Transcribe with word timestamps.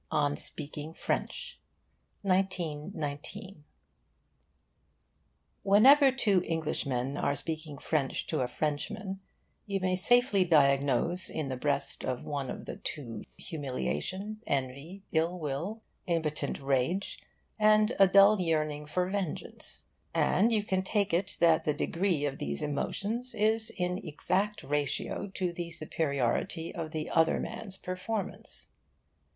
ON 0.09 0.35
SPEAKING 0.35 0.95
FRENCH 0.95 1.61
1919. 2.23 3.63
Wherever 5.61 6.11
two 6.11 6.43
Englishmen 6.47 7.15
are 7.17 7.35
speaking 7.35 7.77
French 7.77 8.25
to 8.25 8.41
a 8.41 8.47
Frenchman 8.47 9.19
you 9.67 9.79
may 9.79 9.95
safely 9.95 10.43
diagnose 10.43 11.29
in 11.29 11.49
the 11.49 11.55
breast 11.55 12.03
of 12.03 12.23
one 12.23 12.49
of 12.49 12.65
the 12.65 12.77
two 12.77 13.21
humiliation, 13.37 14.41
envy, 14.47 15.03
ill 15.11 15.37
will, 15.37 15.83
impotent 16.07 16.59
rage, 16.59 17.21
and 17.59 17.93
a 17.99 18.07
dull 18.07 18.41
yearning 18.41 18.87
for 18.87 19.07
vengeance; 19.07 19.85
and 20.15 20.51
you 20.51 20.63
can 20.63 20.81
take 20.81 21.13
it 21.13 21.37
that 21.39 21.63
the 21.63 21.75
degree 21.75 22.25
of 22.25 22.39
these 22.39 22.63
emotions 22.63 23.35
is 23.35 23.69
in 23.77 23.99
exact 23.99 24.63
ratio 24.63 25.27
to 25.27 25.53
the 25.53 25.69
superiority 25.69 26.73
of 26.73 26.89
the 26.89 27.07
other 27.11 27.39
man's 27.39 27.77
performance. 27.77 28.71